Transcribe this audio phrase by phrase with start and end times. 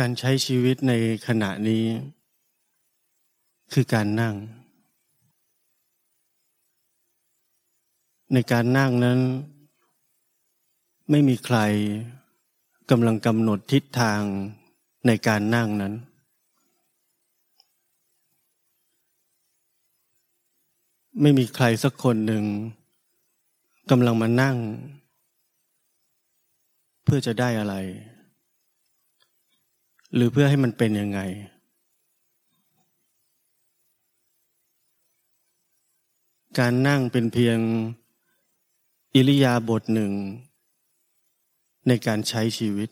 [0.00, 0.92] การใช้ชีวิตใน
[1.26, 1.84] ขณะนี้
[3.72, 4.34] คือการนั่ง
[8.34, 9.20] ในการนั่งนั้น
[11.10, 11.58] ไม่มีใคร
[12.90, 14.22] กำลังกำหนดทิศทาง
[15.06, 15.94] ในการนั่งนั้น
[21.20, 22.44] ไม่มีใครสักคนหนึ่ง
[23.90, 24.56] กำลังมานั่ง
[27.04, 27.76] เพื่อจะได้อะไร
[30.14, 31.20] หรือเพื่อให้มันเป็นยังไง
[36.58, 37.58] การนั่งเป็นเพียง
[39.14, 40.12] อิริยาบถหนึ่ง
[41.88, 42.88] ในการใช้ชีวิต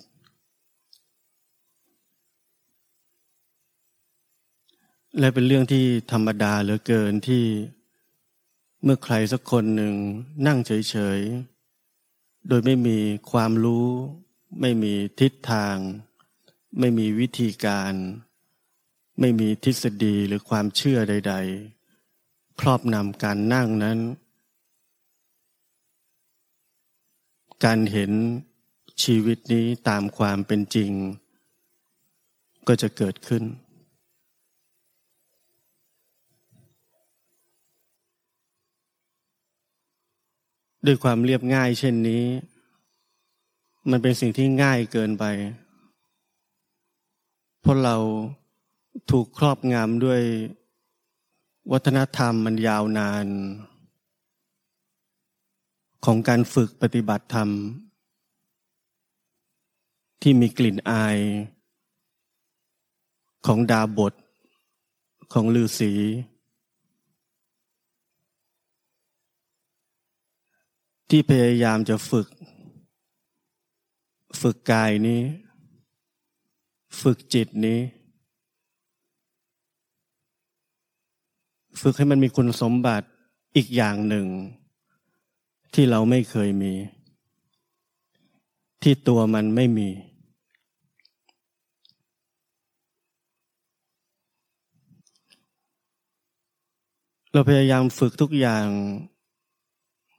[5.19, 7.45] และเป็นเรื่องที่ธรรมดาเหลือเกินที่
[8.83, 9.95] เมื่อใครสักคนหนึ่ง
[10.47, 11.21] นั่งเฉย
[11.85, 12.99] ๆ โดยไม่มี
[13.31, 13.87] ความรู้
[14.61, 15.77] ไม่มีทิศทาง
[16.79, 17.95] ไม่มีวิธีการ
[19.21, 21.35] ไม่มีทฤษฎีหรือความเชื่อใด
[21.99, 23.99] ๆ ครอบนำการนั่งนั้น
[27.65, 28.13] การเห็น
[29.03, 30.93] ชีวิตนี้ตามความเป็นจริง
[32.69, 33.43] ก็จะเกิดขึ้น
[40.87, 42.25] ด้วยความเรียบง่ายเช่นนี้
[43.91, 45.25] มันเป็นสิ่งที่ง่ายเกินไป
[47.61, 47.97] เพราะเรา
[49.11, 50.23] ถูกครอบงำด้วย
[51.73, 53.27] วัฒนธรรมมันยาวนาน
[56.05, 57.49] ของการฝึกปฏิบัติธรรม
[60.23, 61.19] ที่มีกลิ่นอาย
[63.47, 64.15] ของดาบท
[65.33, 65.93] ของลือศี
[71.11, 72.29] ที่พยายามจะฝึก
[74.41, 75.21] ฝึกกายนี้
[76.99, 77.81] ฝึกจิตนี้
[81.81, 83.07] ฝึกให้มันมีคุณสมบัติ
[83.57, 84.27] อีกอย่างหนึ่ง
[85.75, 86.75] ที่เราไม่เคยมี
[88.83, 89.89] ที่ตัวมันไม่มี
[97.33, 98.67] เราพยายามฝึกทุกอย่าง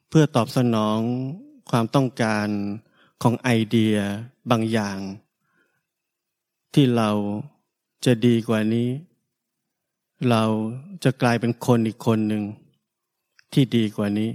[0.09, 0.99] เพื่อตอบสนอง
[1.69, 2.47] ความต้องการ
[3.21, 3.95] ของไอเดีย
[4.51, 4.97] บางอย่าง
[6.73, 7.09] ที่เรา
[8.05, 8.89] จะดีกว่านี้
[10.29, 10.43] เรา
[11.03, 12.43] จะกลายเป็นคนอีกคนหนึ่ง
[13.53, 14.29] ที่ดีกว่านี้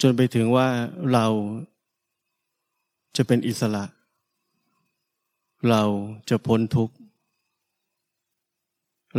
[0.00, 0.68] จนไปถึงว่า
[1.12, 1.26] เรา
[3.16, 3.84] จะเป็นอิสระ
[5.70, 5.82] เรา
[6.28, 6.94] จะพ้นทุกข์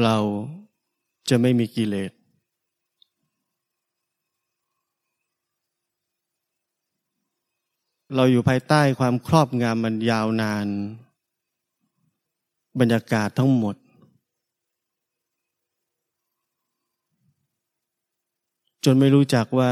[0.04, 0.18] เรา
[1.30, 2.12] จะไม่มีกิเลส
[8.16, 10.68] เราอยู่ภายใต้ความครอบงำมันยาวนาน
[12.80, 13.76] บรรยากาศทั้งหมด
[18.84, 19.72] จนไม่รู้จักว่า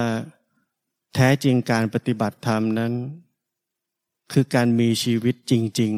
[1.15, 2.93] แท้จริงการปฏิบัติธรรมนั้น
[4.31, 5.93] คือการมีชีวิตจริง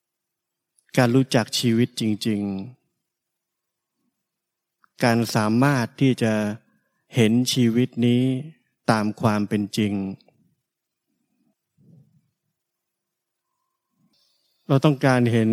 [0.00, 2.40] ๆ การรู้จักชีวิตจริง
[4.06, 6.32] ๆ การสามารถที่จะ
[7.14, 8.22] เห็นชีวิตนี้
[8.90, 9.94] ตามความเป็นจริง
[14.68, 15.50] เราต้องการเห็น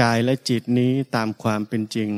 [0.00, 2.10] กายและจิตนี้ตามความเป็นจริง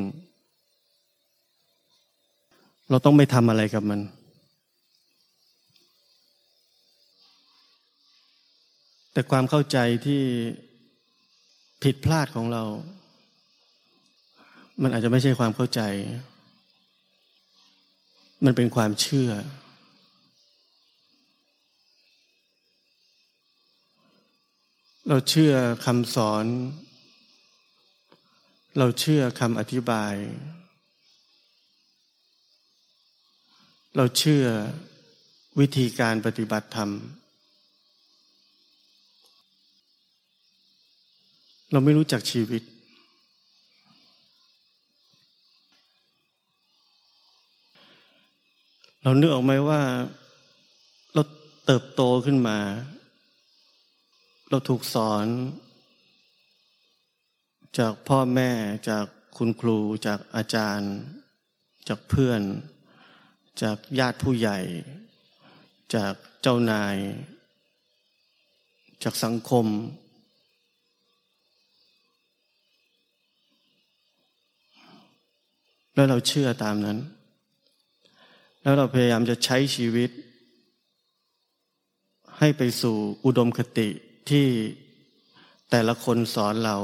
[2.91, 4.01] เราต้องไม่ทำอะไรกับมัน
[9.13, 10.23] แต่ความเข้าใจที่
[11.83, 12.63] ผิดพลาดของเรา
[14.83, 15.81] มันอาจจะไม่ใช่ความเข้าใจ
[18.45, 19.31] มันเป็นความเชื่อ
[25.11, 26.47] เราเชื่อคำสอน
[28.79, 30.15] เราเชื่อคำอธิบาย
[33.97, 34.45] เราเชื่อ
[35.61, 36.91] วิธีการปฏิบัติธรรม
[41.73, 42.63] เราไม่รู้จักชีวิต
[49.03, 49.81] เราเนึกออกไหมว่า
[51.15, 51.23] เรา
[51.67, 52.59] เติบโตขึ้นมา
[54.51, 55.27] เราถูกสอน
[57.79, 58.51] จากพ่อแม่
[58.89, 59.07] จาก
[59.37, 60.93] คุณครูจากอาจารย์
[61.89, 62.43] จากเพื่อน
[63.63, 64.59] จากญาติผู้ใหญ่
[65.95, 66.97] จากเจ้านาย
[69.03, 69.67] จากสังคม
[75.95, 76.99] แล้วเราเชื่อตามนั้น
[78.63, 80.11] แล้วเราพยายามจะใช้ชีวิต
[82.39, 83.89] ให้ไปสู่อุดมคติ
[84.31, 84.47] ที่
[85.71, 86.77] แต่ละคนสอนเรา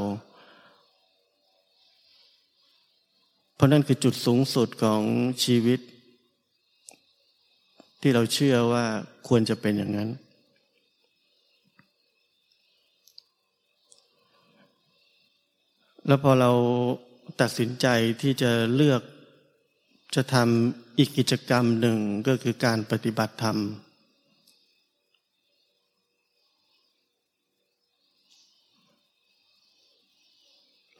[3.55, 5.03] เพราะนั่นคือจุดสูงสุดของ
[5.45, 5.81] ชีวิต
[8.01, 8.85] ที่เราเชื่อว่า
[9.29, 10.11] ควรจะเป็นอย่างนั้น
[16.07, 16.51] แล้วพอเรา
[17.41, 17.87] ตัดสินใจ
[18.23, 19.03] ที่จะเลือก
[20.15, 21.99] จะทำอีกกิจกรรมหนึ่ง
[22.29, 23.59] ก็คือการปฏิบัติธรรม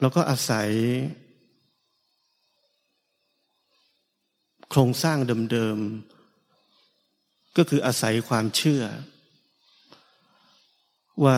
[0.03, 0.69] เราก็อาศัย
[4.69, 5.17] โครงสร้าง
[5.51, 8.83] เดิมๆ ก็คืออาศัยความเชื่อ
[11.23, 11.37] ว่า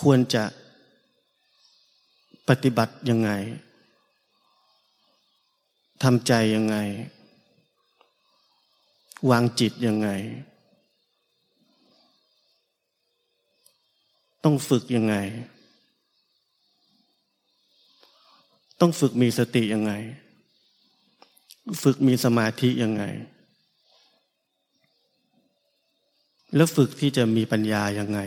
[0.00, 0.44] ควรจะ
[2.48, 3.30] ปฏิบัติยังไง
[6.02, 6.76] ทำใจยังไง
[9.30, 10.08] วางจิตยังไง
[14.44, 15.16] ต้องฝึกยังไง
[18.80, 19.92] ต้องฝึกมีสติยังไง
[21.82, 23.04] ฝึกมีสมาธิยังไง
[26.56, 28.20] แล้วฝึกที่จะมีปัญญายังไง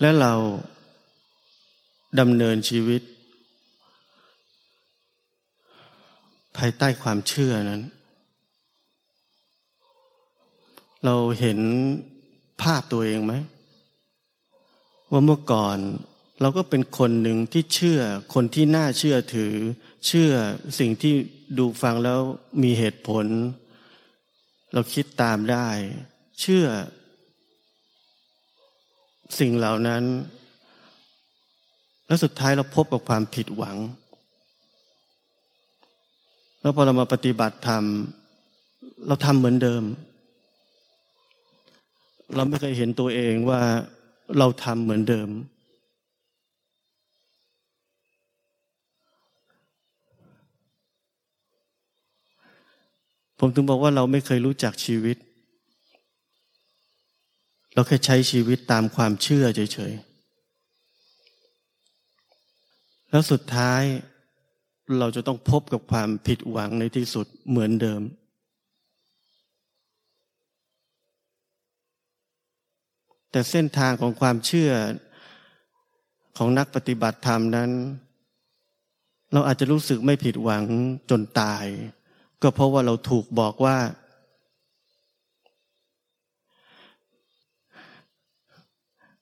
[0.00, 0.32] และเรา
[2.20, 3.02] ดำเนินชีวิต
[6.56, 7.82] ภายใต้ความเชื่อนั้น
[11.04, 11.58] เราเห็น
[12.62, 13.34] ภาพตัวเองไหม
[15.10, 15.78] ว่าเมื่อก่อน
[16.40, 18.00] เราก็เป็นคนหนึ่งที่เชื่อ
[18.34, 19.54] คนที่น่าเชื่อถือ
[20.06, 20.32] เชื่อ
[20.78, 21.14] สิ่งที่
[21.58, 22.20] ดูฟังแล้ว
[22.62, 23.26] มีเหตุผล
[24.72, 25.68] เราคิดตามได้
[26.40, 26.66] เชื่อ
[29.38, 30.04] สิ่งเหล่านั้น
[32.06, 33.76] แล้วสุดท้ายเราพบกับความผิดหวัง
[36.60, 37.84] แล้วพอเรามาปฏิบัติธรรม
[39.06, 39.82] เราทำเหมือนเดิม
[42.34, 43.60] เราไม่เคยเห็นตัวเองว่า
[44.38, 45.28] เราทำเหมือนเดิม
[53.38, 55.16] ผมถึงบอกว่าเราไม่เคยรู้จักชีวิต
[57.74, 60.08] เราแค่ใช้ชีวิตตามความเชื่อเฉยๆ
[63.10, 63.82] แล้วสุดท้าย
[64.98, 68.02] เราจะต้องพบกับความผิดหวังในที่สุดเหมือนเดิม
[73.30, 74.72] แต่เส้นทางของความเชื่อ
[76.36, 77.70] ของนักปฏิบัติธรรมนั้น
[79.32, 80.64] เราอาจจะรู้สึกไม่ผิดหวัง
[81.10, 81.64] จนตาย
[82.42, 83.76] ก็เพราะว่าเราถูกบอกว่า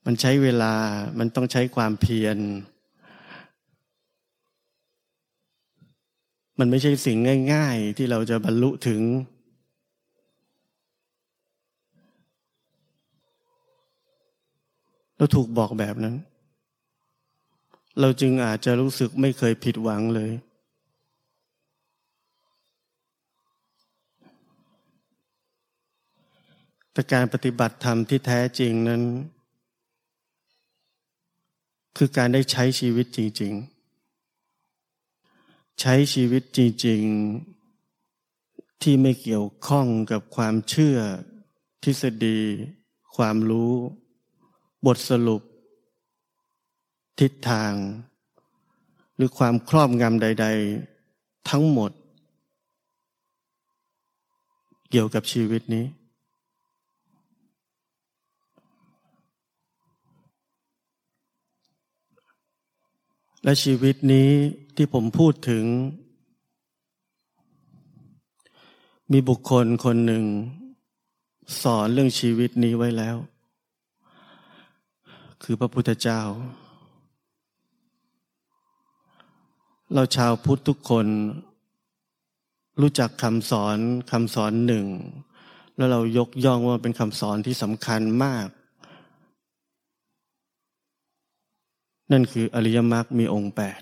[0.06, 0.74] มันใช้เวลา
[1.18, 2.38] มันต้องใช้ความเพียร
[6.58, 7.18] มันไม่ใช่สิ่ง
[7.52, 9.00] ง่าย ๆ ที่เราจะบรรลุถึง
[15.16, 16.14] เราถูกบอกแบบนั้น
[18.00, 20.30] เราจึงอาจจะรู้สึกไม่เคยผิดหวังเลย
[26.96, 29.02] แต่การปฏิบัติธรรมที่แท้จริงนั้น
[31.96, 33.52] คือการได้ใช้ชีวิตจริง
[34.86, 37.02] ๆ ใช้ชีวิตจริง
[37.92, 40.96] ๆ ที่ไม่เกี่ยวข้องกับความเชื่อ
[41.82, 42.40] ทฤษฎี
[43.16, 43.72] ความรู้
[44.86, 45.42] บทสรุป
[47.20, 47.72] ทิศทาง
[49.16, 50.46] หรือความครอบงำใด
[50.98, 51.90] ๆ ทั้งหมด
[54.90, 55.86] เกี่ยวกับชีวิตนี้
[63.48, 64.30] และชีวิตนี้
[64.76, 65.64] ที่ผมพูดถึง
[69.12, 70.24] มีบุคคลคนหนึ่ง
[71.62, 73.16] สอนเรื่องชีวิตนี้ไว้แล้ว
[75.42, 76.20] คือพระพุทธเจ้า
[79.94, 81.06] เราชาวพุทธทุกคน
[82.80, 83.78] รู้จักคำสอน
[84.12, 84.86] คำสอนหนึ่ง
[85.76, 88.48] แล้วเรายกย่องว่าเป็นคำสอนที่สำคัญมาก
[92.12, 93.80] นั่นคืออริยมรรคมีองค์แปด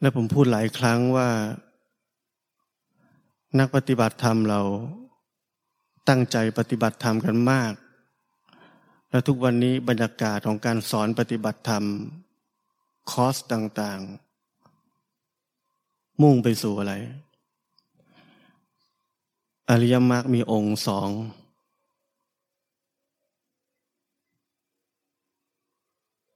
[0.00, 1.28] และผมพูดหลายครั้งว่า
[3.58, 4.60] นักปฏิบัติธรรมเรา
[6.08, 7.72] ตั้งใจปฏิบัติธรรมกันมาก
[9.10, 11.84] และทุกวันนี้บรรยากาศของการสอนปฏิบัติธรรม
[13.10, 14.00] คอร์สต่าง
[15.26, 16.94] ๆ มุ่งไปสู่อะไร
[19.70, 21.10] อริยมรรคมีองค์สอง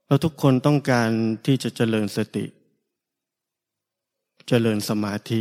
[0.07, 1.09] เราทุกคนต้องการ
[1.45, 2.45] ที่จะเจริญสติ
[4.47, 5.39] เจริญสมาธิ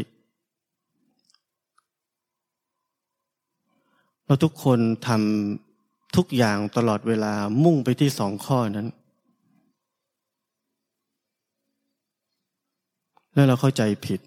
[4.25, 8.89] เราทุกคนทำทุกอย่างตลอดเวลามุ่งไปที่สองข้อนั้น
[13.33, 14.21] แล้วเราเข้าใจผิด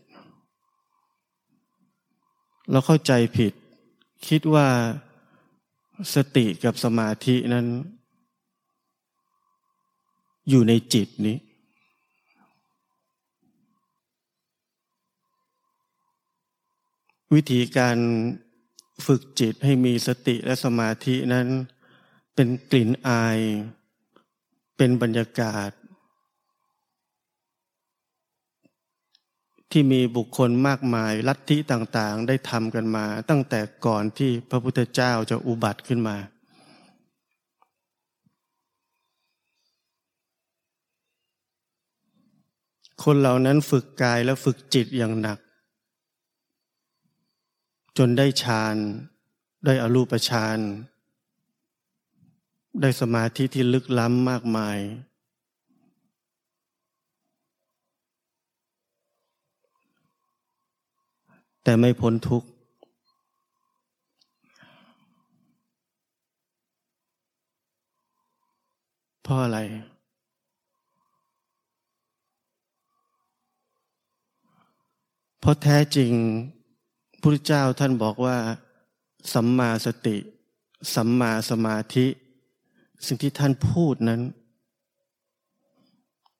[2.71, 3.53] เราเข้าใจผิด
[4.27, 4.67] คิดว่า
[6.15, 7.65] สติกับสมาธินั้น
[10.49, 11.37] อยู่ในจิตนี้
[17.33, 17.97] วิธีการ
[19.05, 21.47] ฝึกจิตให้มีสติและสมาธินั้น
[22.35, 23.39] เป็นกลิ่นอาย
[24.77, 25.69] เป็นบรรยากาศ
[29.71, 36.17] ที่มีบุคคลมากมายลัทธิต่างๆ ได้ทำกันมา ตั้งแต่ก่อนที่พระพุทธเจ้าจะอุบัติขึ้นมา
[43.03, 45.39] คนเหล่านั้นฝึกกายและฝึกจิตอย่างหนัก
[47.97, 48.75] จนได้ฌาน
[49.65, 50.59] ได้อรูปฌาน
[52.81, 54.77] ได้สมาธิที่ลึกล้ำมากมาย
[61.63, 62.47] แต่ไม่พ้นทุกข์
[69.21, 69.59] เพราะอะไร
[75.39, 76.11] เพราะแท้จริง
[77.21, 78.37] พุทธเจ้าท่านบอกว่า
[79.33, 80.17] สัมมาสติ
[80.95, 82.07] สัมมาสมาธิ
[83.05, 84.21] สิ่งที่ท่านพูดนั้น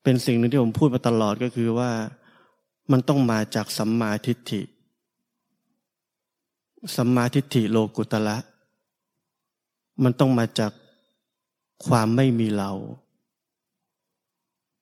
[0.03, 1.91] เป็นสิ่งหนึ่งที่ผมพูดมาตลอดก็คือว่า
[2.91, 4.61] มันต้องมาจากสัมมาทิฏฐิ
[6.95, 8.37] สัมมาทิฏฐิโลกุตละ
[10.03, 10.71] มันต้องมาจาก
[11.87, 12.71] ความไม่มีเรา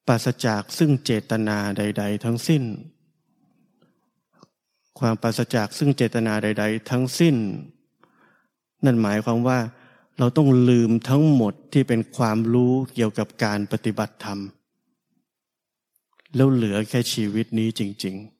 [0.07, 2.63] ปราศจากซึ่งเจตนาใด ๆ ทั้งสิ้น
[4.99, 7.35] ความปราศจากซึ่งเจตนาใด ๆ ทั้งสิ้น
[8.85, 9.59] นั่นหมายความว่า
[10.19, 14.39] เราต้องลืมทั้งหมดที่เป็นความรู้เกี่ยวกับการปฏิบัติธรรม
[16.35, 18.36] แล้วเหลือแค่ชีวิตนี้จริง ๆ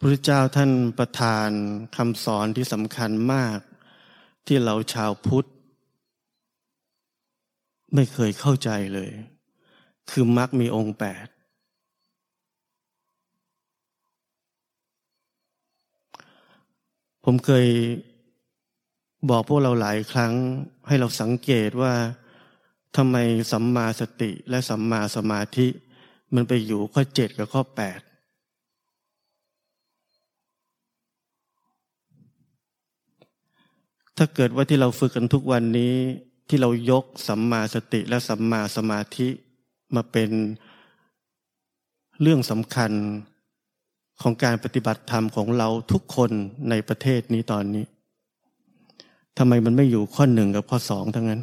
[0.00, 1.50] พระเจ้าท่านประทาน
[1.96, 3.58] คำสอนที่สำคัญมาก
[4.46, 5.48] ที่เราชาวพุทธ
[7.94, 9.12] ไม่เคยเข้าใจเลย
[10.10, 11.26] คือมรรคมีองค์แปด
[17.24, 17.66] ผมเคย
[19.30, 20.32] บอกพวกเราหลายครั้ง
[20.88, 21.94] ให้เราสังเกตว่า
[22.96, 23.16] ทำไม
[23.52, 25.66] สัมมาสติและสัมมาสมาธิ
[26.34, 28.00] มันไปอยู่ข้อเจ็ดกับข้อแปด
[34.18, 35.94] ถ้าเกิดว่าที่เราฝึกกันทุกวันนี้
[36.48, 39.28] ที่เรายกสัมมาสติและสัมมาสมาธิ
[39.94, 40.30] มาเป็น
[42.20, 42.92] เรื่องสำคัญ
[44.22, 46.30] ของการปฏิบัติธรรมของเราทุกคน
[46.70, 47.84] ในประเทศนี้ตอนนี้
[49.38, 51.42] ทำไมมันไม่อยู่ข้อหนึ่งกับข้อสองทั้งนั้น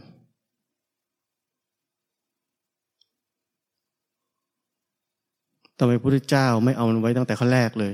[5.78, 7.94] ทำไมพระพุทธเจ้าไม่เอามันไว้ตั้งแต่ข้อแรกเลย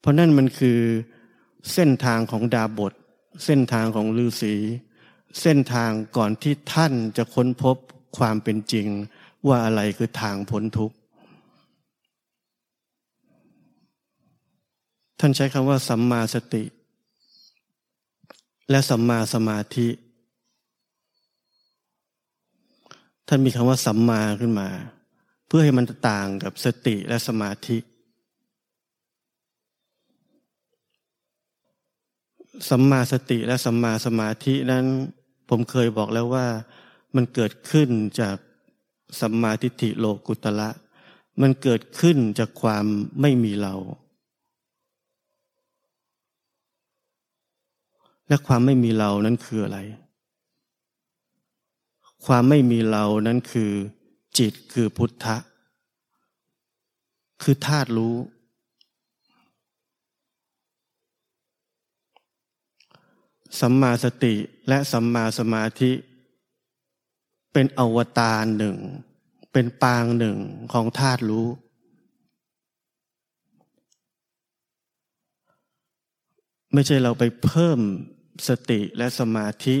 [0.00, 0.78] เพราะนั่นมันคือ
[1.72, 2.92] เส้นทางของดาบท
[3.44, 4.54] เส้นทางของฤาษี
[5.40, 7.76] เส้นทางก่อนที่ท่านจะค้นพบ
[8.18, 8.86] ความเป็นจริง
[9.46, 10.96] ว่าอะไรคือทางพ้นทุกข์
[15.20, 16.64] ท่านใช้คำว่าสัมมาสติ
[18.70, 19.88] และสัมมาสมาธิ
[23.28, 24.68] ท่านมีคำว่าสัมมาขึ้นมา
[25.46, 27.76] เพื่อให้มันต่างกับสติและสมาธิ
[32.68, 34.84] สัมมาสติและสัมมาสมาธินั้น
[35.48, 36.46] ผมเคยบอกแล้วว่า
[37.14, 37.88] มันเกิดขึ้น
[38.20, 38.36] จาก
[39.20, 40.70] สัมมาทิฏฐิโลกุตละ
[41.40, 42.84] มันเกิดขึ้นจากความ
[43.20, 43.74] ไม่มีเรา
[48.28, 49.78] และความไม่มีเรานั้นคืออะไร
[52.26, 53.70] ความไม่มีเรานั้นคือ
[54.38, 55.36] จิตคือพุทธะ
[57.42, 58.14] คือธาตุรู้
[63.60, 64.34] สัมมาสติ
[64.68, 65.92] และสัมมาสมาธิ
[67.52, 68.76] เป็นอวตารหนึ่ง
[69.52, 70.38] เป็นปางหนึ่ง
[70.72, 71.48] ของธาตุรู้
[76.72, 77.80] ไม่ใช่เราไปเพิ่ม
[78.48, 79.76] สติและสมาธิ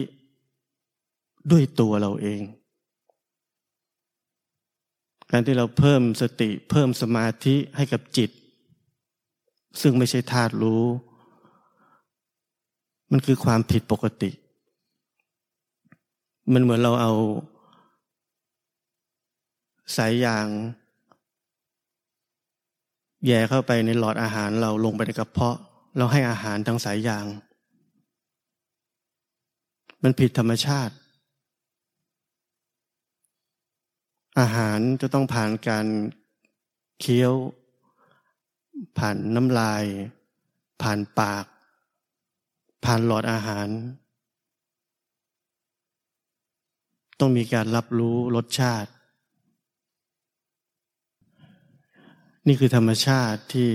[1.50, 2.42] ด้วยตัวเราเอง
[5.30, 8.30] การที่เราเพิ่มสติเพิ่มสมาธิให้กับจิต
[9.80, 10.84] ซึ่งไม่ใช่ธาตุรู้
[13.10, 14.30] มันคือความผิดปกติ
[16.52, 17.12] มันเหมือนเราเอา
[19.96, 20.46] สายยาง
[23.26, 25.56] แย่เข้าไปในหลอดอาหารเราลงไปในกระเพาะ
[25.96, 27.26] เราให้อาหารทางสายยาง
[30.02, 30.94] มันผิดธรรมชาติ
[34.40, 35.86] อาหารจะต้องผ่านการ
[37.00, 37.34] เคี้ยว
[38.98, 39.84] ผ่านน้ำลาย
[40.82, 41.44] ผ่านปาก
[42.84, 43.68] ผ่านหลอดอาหาร
[47.20, 48.90] ต้องมีการรับรู้รสชาติ
[52.46, 53.70] นี่คือธรรมชาติที่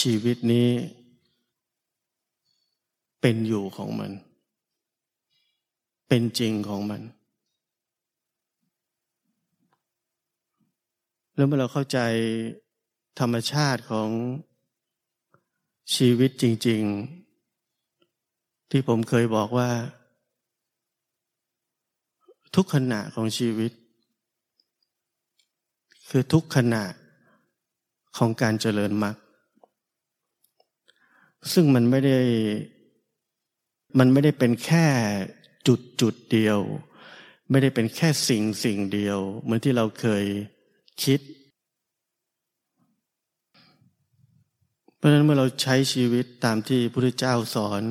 [0.00, 0.68] ชีวิตนี้
[3.20, 4.12] เป็นอยู่ของมัน
[6.08, 7.02] เป็นจริงของมัน
[11.34, 11.98] แล้วเมื่อเราเข้าใจ
[13.20, 14.08] ธรรมชาติของ
[15.94, 16.82] ชีวิตจริง
[17.96, 19.70] ๆ ที่ผมเคยบอกว่า
[22.54, 23.72] ทุกขณะของชีวิต
[26.08, 26.84] คือทุกขณะ
[28.16, 29.16] ของการเจริญมรรค
[31.52, 32.18] ซึ่งมันไม่ได้
[33.98, 34.86] มันไม่ได้เป็นแค่
[35.66, 36.58] จุดจุดเดียว
[37.50, 40.24] ไม่ได้เป็นแค่สิ่งสิ่งเดียว เหมือนที่เราเคย
[41.04, 41.20] คิด
[44.98, 47.82] เพราะนั้นเมื่อเราใช้ชีวิตตามที่พระพุทธเจ้าสอน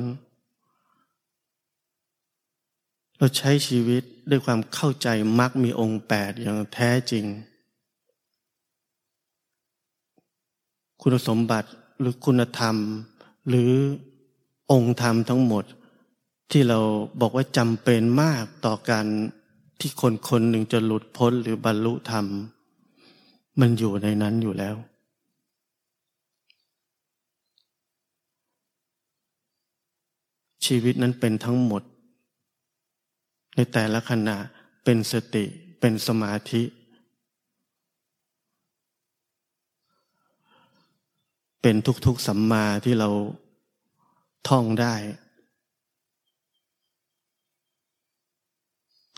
[3.18, 7.24] เราใช้ชีวิตด้วยความเข้าใจมรรคมีองค์แปดอย่างแท้จริง
[11.00, 11.68] คุณสมบัติ
[12.00, 12.76] หรือคุณธรรม
[13.48, 13.72] หรือ
[14.72, 15.64] องค์ธรรมทั้งหมด
[16.50, 16.78] ที่เรา
[17.20, 19.06] บอกว่าจำเป็นมากต่อการ
[19.80, 22.26] ที่คนคนหนึ่งจะหลุดพ้นหรือบรรลุธรรม
[23.60, 24.76] มันอยู่ในนั้นอยู่แล้ว
[30.66, 31.82] ชีวิตนั้นเป็นทั้งหมด
[33.56, 34.36] ในแต่ละขณะ
[34.84, 35.44] เป็นสติ
[35.80, 36.62] เป็นสมาธิ
[41.62, 43.08] เป็นทุกๆสัมมาที่เรา
[44.48, 44.94] ท่องได้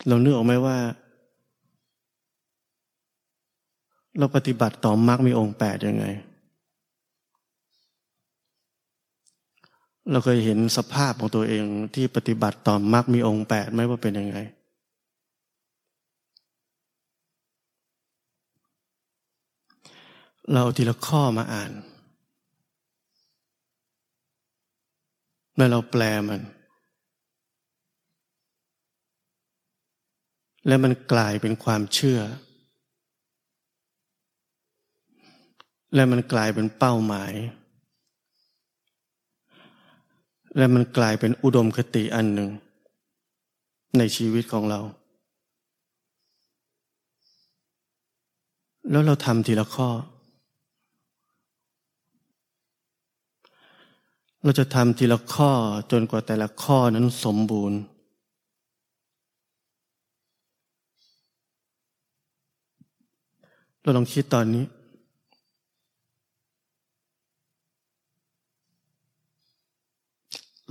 [0.07, 0.77] เราเนื้อออกไหมว่า
[4.17, 6.05] เราปฏิบัติต่อมรรคมีองค์แปดยังไง
[10.09, 14.37] เราเคยเห็นสภาพของตัวเองที่ปฏิบัติต่อมรรคมีองค์แปดไหมว่าเป็นยังไง
[20.51, 21.71] เราทีละข้อมาอ่าน
[25.55, 26.41] แล้วเราแปลมัน
[30.67, 32.19] และมันกลายเป็นความเชื่อ
[35.95, 37.33] และมันกลายเป็นเป้าหมาย
[40.57, 42.49] และมันกลายเป็นอุดมคติอันหนึ่ง
[43.97, 44.79] ในชีวิตของเรา
[48.91, 49.89] แล้วเราทำทีละข้อ
[54.43, 55.51] เราจะทำทีละข้อ
[55.91, 57.79] จนกว่าแต่ละข้อนั้นสมบูรณ์
[63.81, 64.63] เราลองคิดตอนนี้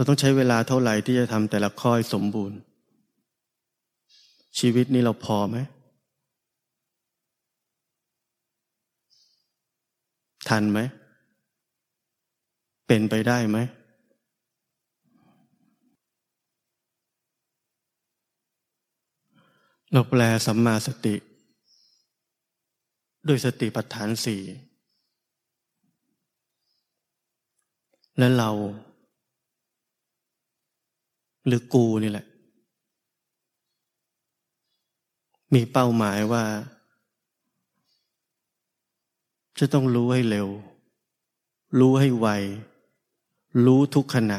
[0.00, 2.58] เราต้องใช้เวลาเท่าไหร่ที่จะทำแต่ละข้อสมบูรณ์
[4.58, 5.58] ชีวิตนี้เราพอไหม
[10.48, 10.78] ทันไหม
[12.86, 13.58] เป็นไปได้ไหม
[19.92, 21.16] เราแปลสัมมาสติ
[23.28, 24.42] ด้วยสติปัฏฐานสี่
[28.18, 28.52] และเรา
[31.46, 32.26] หรือกูนี่แหละ
[35.54, 36.44] มีเป้าหมายว่า
[39.58, 40.48] จะต้องรู้ให้เร็ว
[41.78, 42.26] รู้ให้ไว
[43.64, 44.38] รู้ทุกขณะ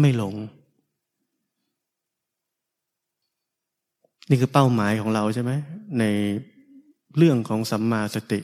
[0.00, 0.34] ไม่หลง
[4.28, 5.52] นี่คือเป้าหมายของเราใช่ไหม
[5.98, 6.04] ใน
[7.16, 8.40] เรื่องของสัมมาสติ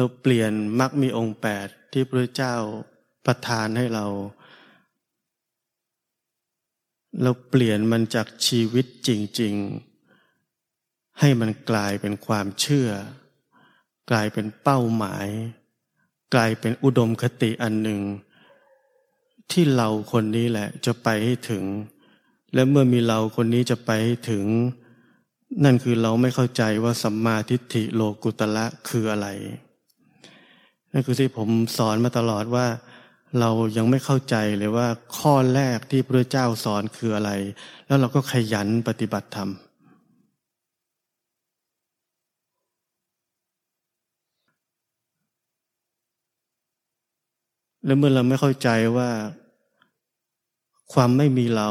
[0.00, 2.56] เราเปลี่ยนมรรคมีองค์แปดที่พระเจ้า
[3.26, 4.06] ประทานให้เรา
[7.22, 9.10] เราเปลี่ยนมันจากชีวิตจ
[9.40, 9.54] ริง
[10.36, 12.88] ๆ ให้มันกลายเป็นความเชื่อ
[14.10, 15.28] กลายเป็นเป้าหมาย
[16.34, 18.00] กลายเป็นอุดมคติอันหนึ่ง
[19.50, 21.64] ที่เราคนนี้แหละจะไปให้ถึง
[22.54, 24.46] และเมื่อมีเราคนนี้จะไปให้ถึง
[25.64, 29.28] นั่นคือเราไม่เข้าใจว่าสัมมาทิฏฐิโลกุตละคืออะไร
[30.92, 32.66] นั่นคือที่ผมสอนมาตลอดว่า
[33.40, 37.30] เรายังไม่เข้าใจเลยว่าข้อแรกที่พระเจ้าสอนคืออะไร
[37.86, 39.50] แล้วเราก็ขยันปฏิบัติธรรม
[47.84, 49.10] และเมื่อเราไม่เข้าใจว่า
[50.92, 51.70] ความไม่มีเรา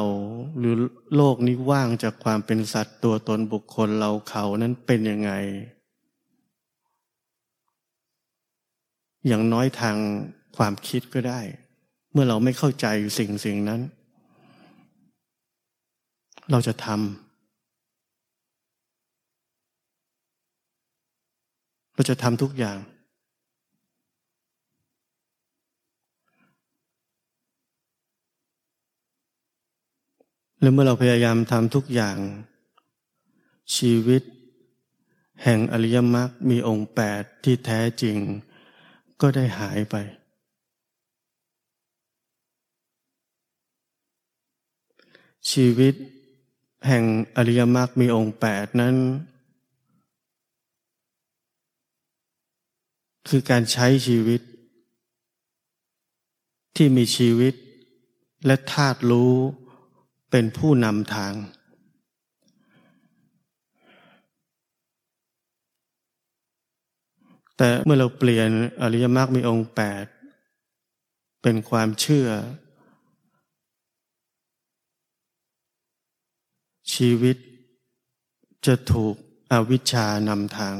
[0.57, 0.75] หรือ
[1.15, 5.31] โลกนี้ว่างจากความเป็นสัตว์ตัวตนบุคคลเราเขานั้นเป็นยังไง
[9.29, 9.97] อย่างน้อยทาง
[10.57, 11.41] ความคิดก็ได้
[12.11, 12.85] เมื่อเราไม่เข้าใจ
[13.17, 13.81] สิ่งสิ่งนั้น
[16.51, 16.97] เราจะทำ
[21.95, 22.79] เราจะทำทุกอย่าง
[30.61, 32.17] และเมื่อเราพยายามทำทุกอย่าง
[33.75, 34.23] ชีวิต
[35.43, 38.17] แห่งอริยมรรคมีองค์แปดที่แท้จริง
[39.21, 39.95] ก็ได้หายไป
[45.51, 45.93] ชีวิต
[46.87, 47.03] แห่ง
[47.35, 48.95] อริยมรรคมีองค์แปดนั้น
[53.29, 54.41] คือการใช้ชีวิต
[56.75, 57.53] ที่มีชีวิต
[58.45, 59.35] และธาตุรู้
[60.31, 61.33] เป็นผู้นำทาง
[67.61, 68.49] แต่เมื่อเราเปลี่ยน
[68.81, 70.05] อริยมรรคมีองค์แปด
[71.41, 72.27] เป็นความเชื่อ
[76.93, 77.37] ชีวิต
[78.65, 79.15] จะถูก
[79.51, 80.75] อวิชชานำทาง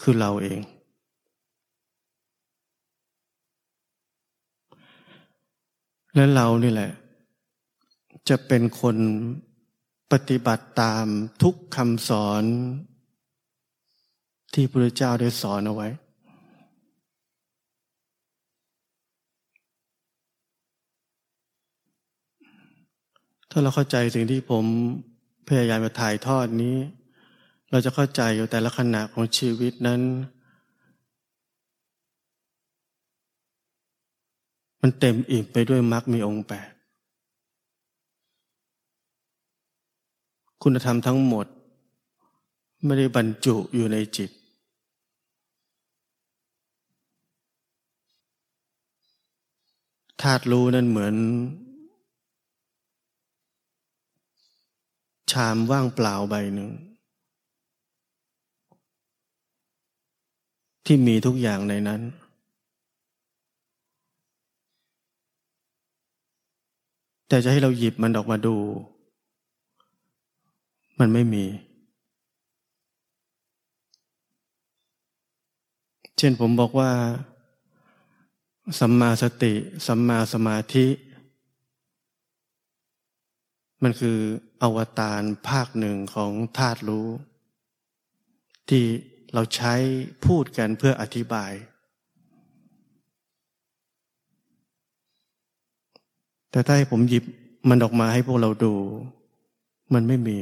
[0.00, 0.60] คือเราเอง
[6.14, 6.92] และเรานี่แหละ
[8.28, 8.96] จะเป็นคน
[10.12, 11.06] ปฏิบัติตาม
[11.42, 12.44] ทุกคำสอน
[14.52, 15.88] ที่พระเจ้าได้สอนเอาไว้
[23.50, 24.64] ถ้าเราเข้าใจสิ่งที่ผม
[25.48, 26.76] พยายามจะถ่ายทอดนี้
[27.70, 30.00] เราจะเข้าใจอยู่แต่ละขณะของชีวิตนั้น
[34.80, 36.70] มันเต็มอิ่มไปด้วยมรรคมีองค์แปด
[40.62, 41.46] คุณธรรมทั้งหมด
[42.84, 44.30] ไม่ได้บรรจุอยู่ในจิต
[50.26, 51.14] ธาตุรู้นั่นเหมือน
[55.30, 56.70] ชามว่างเปล่าใบหนึ่ง
[60.86, 62.00] ที่มีทุกอย่างในนั้น
[67.28, 68.56] แต่จะให้เราหยิบมันออกมาดู
[71.00, 71.44] มันไม่มี
[76.18, 76.90] เช่นผมบอกว่า
[78.78, 79.54] สัมมาสติ
[79.86, 80.86] สัมมาสมาธิ
[83.82, 84.18] มันคือ
[84.62, 87.08] อวตารภาคหนึ่งของธาตุรู้
[88.68, 88.84] ที่
[89.34, 89.74] เราใช้
[90.26, 91.52] พูดกันเพื่ออธิบาย
[96.50, 97.24] แต่ถ้าให้ผมหยิบ
[97.68, 98.74] มันออกมาให้พวกเราดู
[99.94, 100.38] มันไม่มี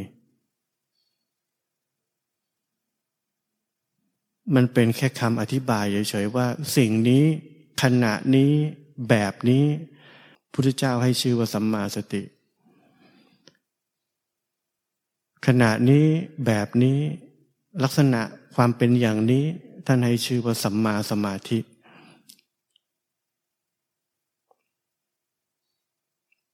[4.54, 7.24] มันเป็นแค่คำอธิบายเฉยๆว่าสิ่งนี้
[7.82, 8.52] ขณะนี้
[9.08, 9.64] แบบนี้
[10.52, 12.22] พุทธเจ้าให้ชื่อว่าสัมมาสติ
[15.46, 16.06] ขณะนี้
[16.46, 16.98] แบบนี้
[17.82, 18.20] ลักษณะ
[18.54, 19.44] ความเป็นอย่างนี้
[19.86, 21.58] ท่านให้ชื่อว่าสัมมาสมาธิ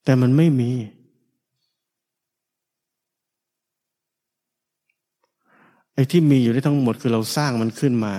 [0.04, 0.72] แต่มันไม่มี
[5.94, 8.14] ไอ้ที่มีอยู่ได้ทั้งหมดคือเราสร้างมันขึ้นมา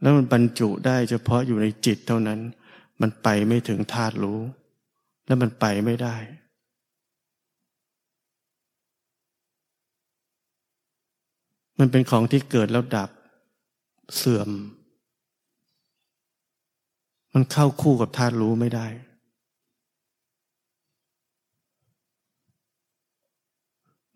[0.00, 2.40] แล้วมันบรรจุได้เฉพาะอยู่ในจิตเท่านั้น
[3.00, 4.40] มันไปไม่ถึงธาตุรู้
[5.26, 6.16] แล้วมันไปไม่ได้
[11.78, 13.10] มันเป็นของที่เกิดแล้วดับ
[14.16, 14.50] เสื่อม
[17.34, 18.86] มันเข้าคู่กับธาตุรู้ไม่ได้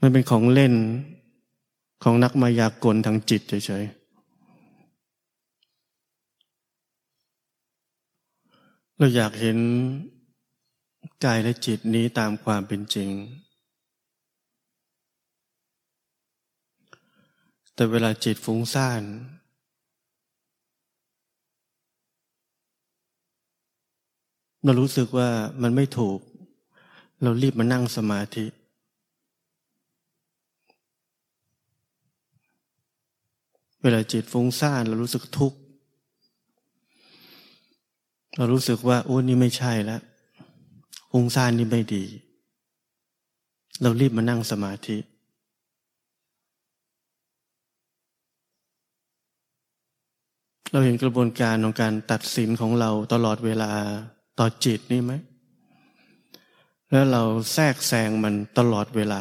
[0.00, 0.74] มันเป็นของเล่น
[2.02, 4.03] ของนักมายากลทางจิตเฉยๆ
[9.04, 9.58] เราอยากเห็น
[11.24, 13.10] กายและจิตนี้ตามความเป็นจริง
[17.74, 19.02] แต่เวลาจิตฟุ้งซ่าน
[24.64, 25.28] เรารู้สึกว่า
[25.62, 26.18] มันไม่ถูก
[27.22, 28.46] เรารีบมานั่งสมาธิ
[33.82, 35.58] เวลาจิตฟุ้งซ่านเรารู้สึกทุกข์
[38.36, 40.00] เรารู้สึกว่าโอ้นี่ไม่ใช่แล้ว
[41.10, 42.04] ฟุ้งซ่านนี่ไม่ดี
[43.82, 44.96] เรารีบมานั่งสมาธิ
[50.70, 53.70] เราเห็นกระบวนการของการตัดสินของเราตลอดเวลา
[54.38, 55.12] ต่อจิตนี่ไหม
[56.90, 59.20] แล้วเราแทรกแซงมันตลอดเวลา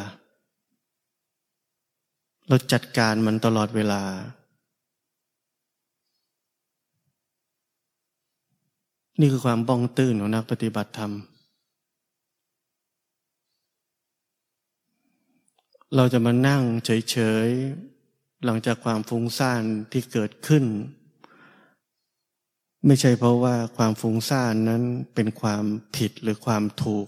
[2.48, 4.02] เราจัดการมันตลอดเวลา
[9.20, 11.14] นี่คือความบ้องตื้นของนักปฏิบัติธรรม
[15.96, 20.64] เราจะมานั่งเฉยๆ หลังจากความฟุ้งซ่านที่เกิดขึ้น
[22.86, 24.84] ไม่ใช่เพราะว่าความฟุ้งซ่านนั้น
[25.16, 25.64] เป็นความ
[25.96, 27.08] ผิดหรือความถูก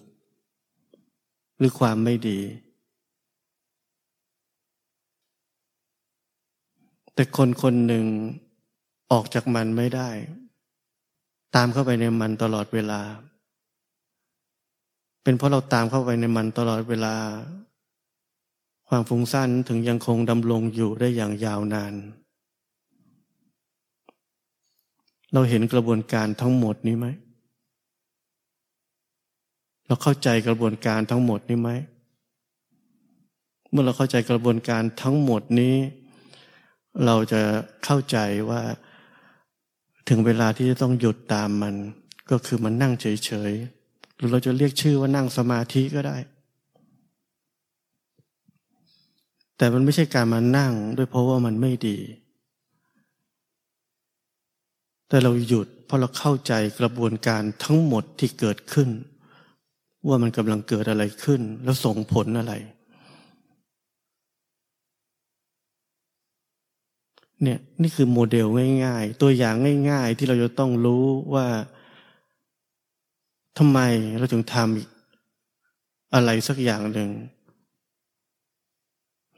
[1.57, 2.39] หรือความไม่ดี
[7.13, 8.05] แต่คนคนหนึ่ง
[9.11, 10.09] ออกจากมันไม่ได้
[11.55, 13.01] ตามเข้าไปในมันตลอดเวลา
[15.23, 17.15] เป็นเพราะเราตามเข้าไปในมันตลอดเวลา
[18.89, 21.93] ความฟุ้งซ่านถึงยังคงดำรงอยู่ได้อย่างยาวนาน
[25.33, 27.07] เราเห็นกระบวนการทั้งหมดนี้ไหม
[29.87, 31.69] เราเข้าใจกระบวนการทั้งหมดนี้ไหม
[33.69, 35.75] เมื่อเราเข้าใจกระบวนการทั้งหมดนี้
[37.05, 37.41] เราจะ
[37.85, 38.17] เข้าใจ
[38.49, 38.61] ว่า
[40.07, 41.75] ถึงเวลาที่จะต้องหยุดตามมัน
[42.31, 46.17] ก็คือมันนั่งเฉยๆหรือเราจะเรียกชื่อว่านั่งสมาธิก็ได้
[49.57, 51.97] แต่มันไม่ใช่การมานั่งด้วยเพราะว่ามันไม่ดี
[55.09, 58.89] แต่เราหยุดเพราะเราเข้าใจกระบวนการทั้งหมดที่เกิดขึ้น
[60.07, 62.53] ว่ามันกำลังเกิดอะไรขึ้น แล้วส่งผลอะไร
[67.45, 68.45] เนี่ยนี่คือโมเดล
[68.85, 69.55] ง่าย ๆ ตัวอย่าง
[69.89, 71.47] ง่าย ๆ ที่เราจะต้องรู้ว่า
[73.57, 73.79] ทำไม
[74.17, 77.09] เราถึงทำอะไรสักอย่างหนึ่ง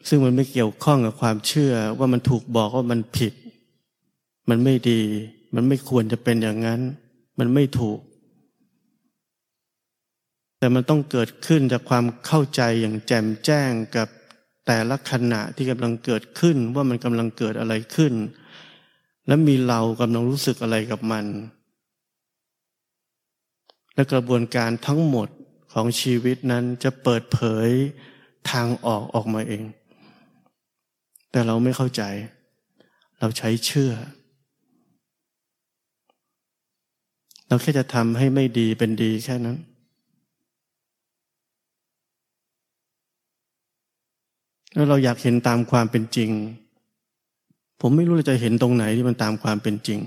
[0.07, 3.33] ซึ่งมันไม่เกี่ยวข้องกับความเชื่อว่ามันถูกบอกว่ามันผิด
[4.49, 5.01] มันไม่ดี
[5.55, 6.81] มันไม่ควรจะเป็นอย่างนั้น
[7.39, 7.99] มันไม่ถูก
[10.59, 14.07] แต่มันต้องเกิดขึ้นจากความเข้าใจอย่างแจ่มแจ้งกับ
[14.67, 18.13] แต่ละขณะที่กำลังเกิดขึ้นว่ามันกำลังเกิดอะไรขึ้น
[19.27, 21.25] และมีเรากำลังรู้สึกอะไรกับมัน
[23.95, 25.27] และกระบวนการทั้งหมด
[25.73, 27.69] ของชีวิตนั้นจะเปิดเผย
[28.51, 29.63] ทางออกออกมาเอง
[31.31, 32.03] แต่เราไม่เข้าใจ
[33.19, 33.91] เราใช้เชื่อ
[37.47, 39.57] เราแค่จะทำให้ไม่ดีเป็นดีแค่นั้น
[44.77, 46.31] แล้วเราอยากเห็นตามความเป็นจริง
[47.81, 49.99] ผมไม่รู้เราจะเห็นตรงไหนที่มันตามความเป็นจริง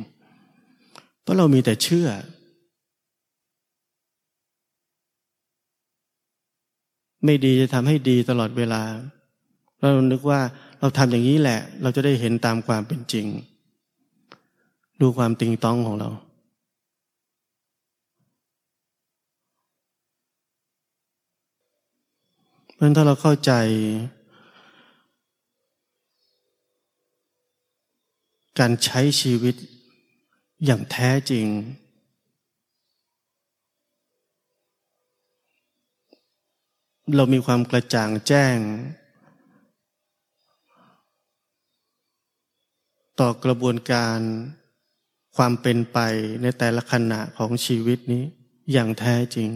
[1.23, 2.09] เพราะเรามีแต่เชื่อ
[7.25, 8.83] ไม่ดีจะทำให้ดีตลอดเวลา
[9.79, 10.41] เรานึกว่า
[10.81, 13.27] เราทำอย่างนี้แหละ เราจะได้เห็นตามความเป็นจริง
[15.01, 16.11] ดูความติงต้องของเรา
[22.75, 23.53] เพราะถ้าเราเข้าใจ
[28.59, 29.55] การใช้ชีวิต
[30.65, 31.47] อย่างแท้จริง
[37.17, 38.57] เรามีความกระจ่างแจ้ง
[43.21, 44.19] ต่อกระบวนการ
[45.37, 45.99] ความเป็นไป
[46.43, 48.25] ในแต่ละขณะของชีวิตนี้
[48.73, 49.51] อย่างแท้จริง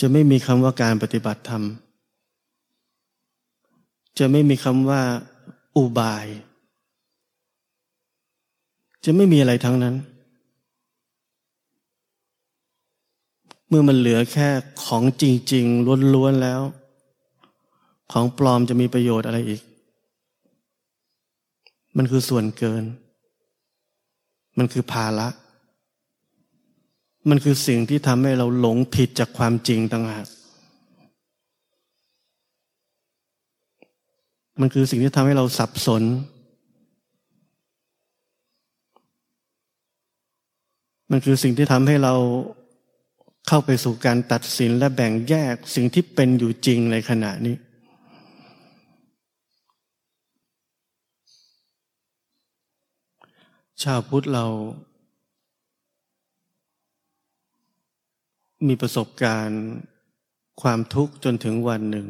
[0.00, 1.64] จะไม่มีคำว่าการปฏิบัติธรรม
[4.18, 5.02] จะไม่มีคำว่า
[5.76, 6.26] อุบาย
[9.04, 9.94] จะไม่มีอะไรทั้งนั้น
[13.68, 14.48] เมื่อมันเหลือแค่
[14.84, 16.60] ของจริงๆล้วนๆแล้ว
[18.12, 19.62] ของปลอมจะมีประโยชน์อะไรอีก
[21.96, 22.84] มันคือส่วนเกิน
[24.58, 25.28] มันคือภาระ
[27.30, 30.26] มันคือสิ่งที่ทำให้เราหลงผิดจากความจริงต่างหาก
[34.60, 36.02] มันคือสิ่งที่ทำให้เราสับสน
[41.10, 42.14] มันคือสิ่งที่ทำให้เรา
[43.48, 47.56] เข้าไปสู่การตัดสินและแบ่งแยกสิ่งที่เป็นอยู่จริงในขณะนี้
[53.82, 54.46] ชาวพุทธเรา
[58.66, 59.64] มีประสบการณ์
[60.62, 62.08] ความทุกข์จนถึงวันหนึ่ง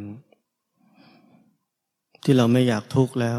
[2.24, 3.38] ที่เราไม่อยากทุกข์แล้ว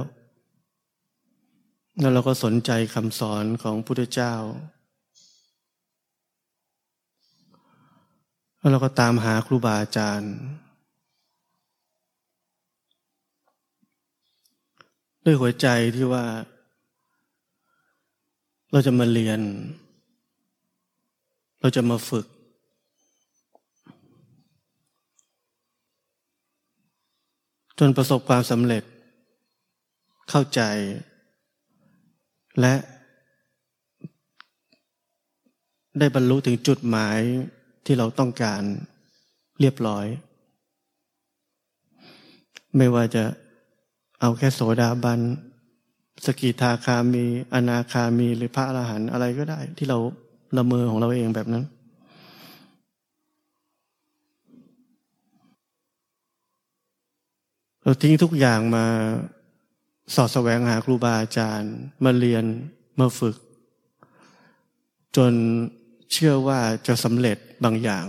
[1.99, 4.33] แล้วเราก็สนใจคำสอนของพุทธเจ้า
[8.57, 10.33] แล้วเราก็ตามหาครูบาอาจารย์
[15.25, 16.25] ด้วยหัวใจที่ว่า
[18.71, 19.41] เราจะมาเรียน
[21.61, 22.25] เราจะมาฝึก
[27.79, 28.83] จนประสบความสำเร็จ
[30.29, 30.61] เข้าใจ
[32.59, 32.75] และ
[35.99, 37.19] ได้บรรลุถึงจุดหมาย
[37.85, 38.61] ที่เราต้องการ
[39.59, 40.05] เรียบร้อย
[42.77, 43.23] ไม่ว่าจะ
[44.21, 45.19] เอาแค่โสดาบัน
[46.25, 49.97] สกิทาคามี อนาคามี หรือพระอรหันต์อะไรก็ได้ ที่เรา
[50.57, 51.63] ละเมอของเราเองแบบนั้น
[57.83, 58.85] เราทิ้งทุกอย่างมา
[60.15, 62.45] สอดแสวงหาครูบาอาจารย์ มาเรียน
[62.99, 63.37] มาฝึก
[65.15, 65.33] จน
[66.11, 68.05] เชื่อว่าจะสำเร็จบางอย่าง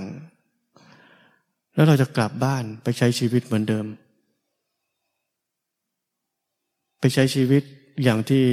[1.75, 3.87] แล้วเราจะกลับบ้านไปใช้ชีวิตเหมือนเดิม
[7.01, 7.63] ไปใช้ชีวิต
[8.03, 8.45] อย่างที่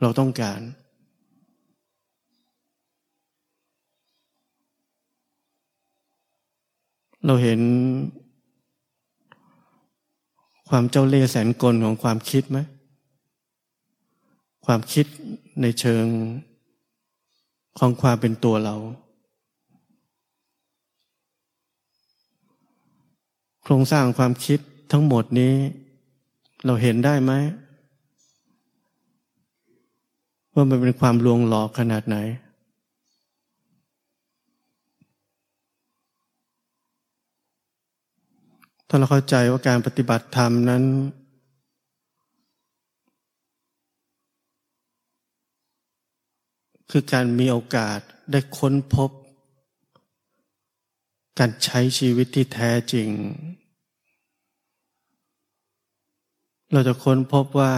[0.00, 0.60] เราต้องการ
[7.26, 7.60] เราเห็น
[10.76, 12.58] ความเจ้าเล่ห์แสนกลของความคิดไหม
[14.66, 15.06] ความคิด
[15.62, 16.04] ในเชิง
[17.78, 18.76] ของความเป็นตัวเรา
[23.62, 24.58] โครงสร้างความคิด
[24.92, 25.54] ทั้งหมดนี้
[26.66, 27.32] เราเห็นได้ไหม
[30.54, 32.16] ว่ามันเป็นความลวงหลอกขนาดไหน
[38.94, 40.84] ถ้าเราเข้าใจว่าการปฏิบัติธรรมนั้น
[46.90, 47.98] คือการมีโอกาส
[48.30, 49.10] ได้ค้นพบ
[51.38, 53.08] การใช้ชีวิตที่แท้จริง
[56.72, 57.74] เราจะค้นพบว่า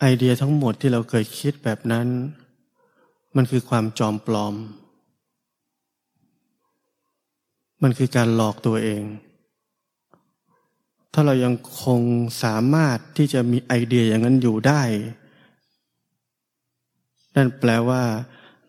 [0.00, 2.06] ไอเดียทั้งหมดที่เราเคยคิดแบบนั้น
[3.36, 4.56] มันคือความจอมปลอม
[7.82, 9.04] มันคือการหลอกตัวเอง
[11.12, 12.00] ถ้าเรายังคง
[12.42, 14.82] สามารถที่จะมีไอเดียอย่างนั้นอยู่ได้
[17.36, 18.02] นั่นแปลว่า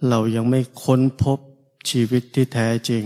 [0.10, 1.40] เรายังไม่ค้นพบ
[1.90, 3.06] ชีวิตที่แท้จริง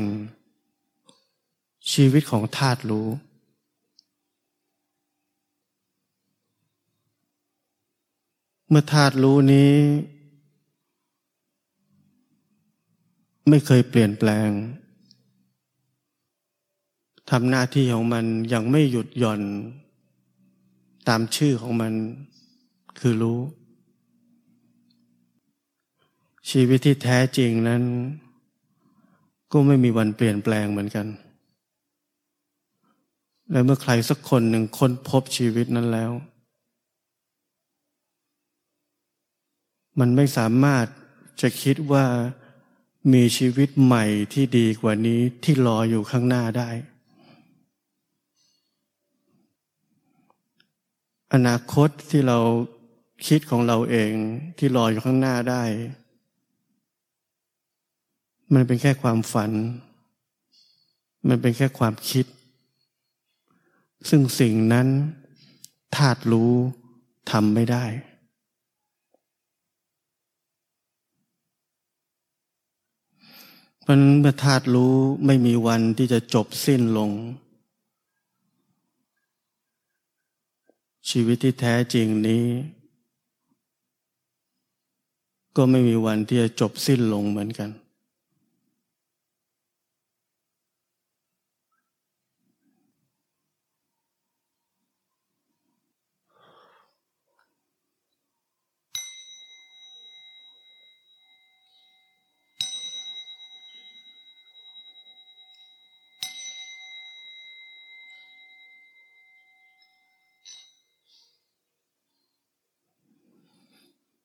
[1.91, 3.07] ชีวิตของธาตุรู้
[8.69, 9.73] เมื่อธาตุรู้นี้
[13.49, 14.49] ไม่เคยเปลี่ยนแปลง
[17.31, 19.41] ทำหน้าที่ของมันยังไม่หยุดหย่อน
[21.07, 21.93] ตามชื่อของมัน
[22.99, 23.39] คือรู้
[26.49, 27.83] ชีวิตที่แท้จริงนั้น
[29.51, 31.07] ก็ไม่มีวันเปลี่ยนแปลงเหมือนกัน
[33.51, 36.11] และเมื่อใครสักคนหนึ่งค้นพบชีวิตนั้นแล้ว
[39.99, 40.85] มันไม่สามารถ
[41.41, 42.05] จะคิดว่า
[43.13, 46.69] มีชีวิตใหม่ที่ดีกว่านี้ที่รออยู่ข้างหน้าได้
[51.37, 52.39] อนาคตที่เรา
[53.27, 54.11] คิดของเราเอง
[54.57, 55.63] ที่รออยู่ข้างหน้าได้
[58.53, 59.51] มันเป็นแค่ความฝัน
[61.27, 62.25] มันเป็นแค่ความคิด
[64.09, 64.87] ซึ่งสิ่งนั้น
[65.95, 66.53] ธาตุรู้
[67.31, 67.85] ทำไม่ได้
[73.87, 74.95] มันเมื่อธาตุรู้
[75.25, 77.11] ไม่มีวันที่จะจบสิ้นลง
[81.09, 82.45] ชีวิตที่แท้จริงนี้
[85.55, 87.69] ก็ไม่มีวันที่จะจบสิ้นลงเหมือนกัน